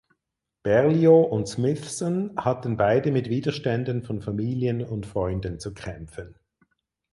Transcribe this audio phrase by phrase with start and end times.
[0.63, 6.33] Berlioz und Smithson hatten beide mit Widerständen von Familien und Freunden zu kämpfen.